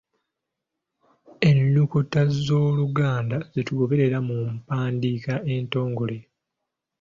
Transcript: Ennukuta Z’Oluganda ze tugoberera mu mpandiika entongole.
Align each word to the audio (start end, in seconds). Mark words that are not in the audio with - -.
Ennukuta 1.49 2.21
Z’Oluganda 2.43 3.37
ze 3.53 3.61
tugoberera 3.67 4.17
mu 4.27 4.37
mpandiika 4.55 5.33
entongole. 5.53 6.17